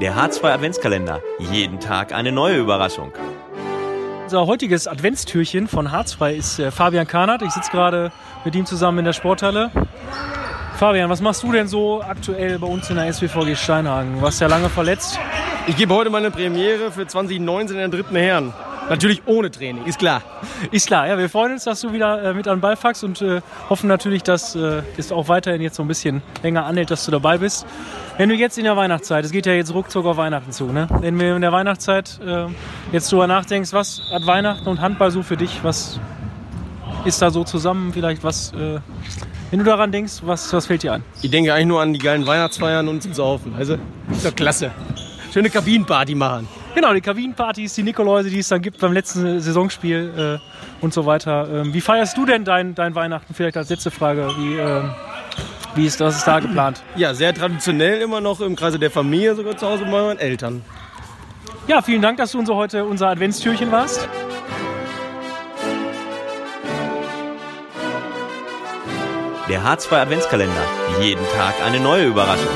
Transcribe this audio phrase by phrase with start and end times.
[0.00, 1.22] Der H2 Adventskalender.
[1.38, 3.12] Jeden Tag eine neue Überraschung.
[4.24, 7.40] Unser heutiges Adventstürchen von H2 ist äh, Fabian Kahnert.
[7.40, 8.12] Ich sitze gerade
[8.44, 9.70] mit ihm zusammen in der Sporthalle.
[10.76, 14.16] Fabian, was machst du denn so aktuell bei uns in der SWVG Steinhagen?
[14.16, 15.18] Du warst ja lange verletzt.
[15.66, 18.52] Ich gebe heute meine Premiere für 2019 in der dritten Herren.
[18.88, 20.22] Natürlich ohne Training, ist klar.
[20.70, 23.02] Ist klar, ja, wir freuen uns, dass du wieder äh, mit an den Ball fuckst
[23.02, 26.90] und äh, hoffen natürlich, dass äh, es auch weiterhin jetzt so ein bisschen länger anhält,
[26.90, 27.66] dass du dabei bist.
[28.16, 30.86] Wenn du jetzt in der Weihnachtszeit, es geht ja jetzt ruckzuck auf Weihnachten zu, ne?
[31.00, 32.46] wenn wir in der Weihnachtszeit äh,
[32.92, 35.98] jetzt drüber nachdenkst, was hat Weihnachten und Handball so für dich, was
[37.04, 38.78] ist da so zusammen vielleicht, was, äh,
[39.50, 41.04] wenn du daran denkst, was, was fällt dir an?
[41.22, 43.54] Ich denke eigentlich nur an die geilen Weihnachtsfeiern und zum Saufen.
[43.56, 43.78] Also,
[44.10, 44.70] ist doch klasse.
[45.32, 46.48] Schöne Kabinenparty machen.
[46.76, 51.06] Genau, die Kabinenpartys, die Nikoläuse, die es dann gibt beim letzten Saisonspiel äh, und so
[51.06, 51.48] weiter.
[51.50, 53.32] Ähm, wie feierst du denn dein, dein Weihnachten?
[53.32, 54.28] Vielleicht als letzte Frage.
[54.36, 54.90] Wie, ähm,
[55.74, 56.82] wie ist das ist da geplant?
[56.94, 60.60] Ja, sehr traditionell immer noch im Kreise der Familie, sogar zu Hause bei meinen Eltern.
[61.66, 64.06] Ja, vielen Dank, dass du unser, heute unser Adventstürchen warst.
[69.48, 70.52] Der H2 Adventskalender.
[71.00, 72.52] Jeden Tag eine neue Überraschung.